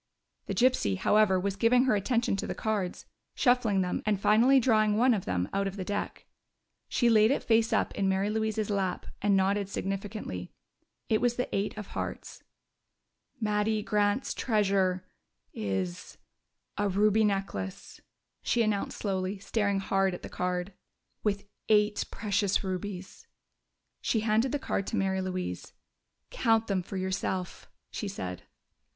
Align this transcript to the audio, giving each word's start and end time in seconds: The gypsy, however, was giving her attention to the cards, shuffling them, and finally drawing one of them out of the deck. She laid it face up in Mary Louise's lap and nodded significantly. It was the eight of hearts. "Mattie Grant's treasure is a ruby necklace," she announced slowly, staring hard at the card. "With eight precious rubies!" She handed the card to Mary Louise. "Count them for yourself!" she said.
The 0.47 0.55
gypsy, 0.55 0.97
however, 0.97 1.39
was 1.39 1.55
giving 1.55 1.83
her 1.83 1.95
attention 1.95 2.35
to 2.37 2.47
the 2.47 2.55
cards, 2.55 3.05
shuffling 3.35 3.81
them, 3.81 4.01
and 4.03 4.19
finally 4.19 4.59
drawing 4.59 4.97
one 4.97 5.13
of 5.13 5.25
them 5.25 5.47
out 5.53 5.67
of 5.67 5.75
the 5.75 5.83
deck. 5.85 6.25
She 6.89 7.07
laid 7.07 7.29
it 7.29 7.43
face 7.43 7.71
up 7.71 7.93
in 7.93 8.09
Mary 8.09 8.31
Louise's 8.31 8.71
lap 8.71 9.05
and 9.21 9.37
nodded 9.37 9.69
significantly. 9.69 10.53
It 11.07 11.21
was 11.21 11.35
the 11.35 11.55
eight 11.55 11.77
of 11.77 11.89
hearts. 11.89 12.41
"Mattie 13.39 13.83
Grant's 13.83 14.33
treasure 14.33 15.05
is 15.53 16.17
a 16.79 16.89
ruby 16.89 17.23
necklace," 17.23 18.01
she 18.41 18.63
announced 18.63 18.97
slowly, 18.97 19.37
staring 19.37 19.79
hard 19.81 20.15
at 20.15 20.23
the 20.23 20.29
card. 20.29 20.73
"With 21.23 21.45
eight 21.69 22.05
precious 22.09 22.63
rubies!" 22.63 23.27
She 24.01 24.21
handed 24.21 24.51
the 24.51 24.57
card 24.57 24.87
to 24.87 24.95
Mary 24.95 25.21
Louise. 25.21 25.73
"Count 26.31 26.65
them 26.65 26.81
for 26.81 26.97
yourself!" 26.97 27.69
she 27.91 28.07
said. 28.07 28.41